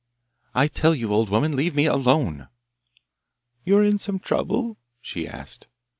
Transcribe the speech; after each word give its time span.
'I 0.55 0.69
tell 0.69 0.95
you, 0.95 1.13
old 1.13 1.29
woman, 1.29 1.55
leave 1.55 1.75
me 1.75 1.85
alone.' 1.85 2.47
'You 3.63 3.77
are 3.77 3.83
in 3.83 3.99
some 3.99 4.17
trouble?' 4.17 4.79
she 4.99 5.27
asked. 5.27 5.67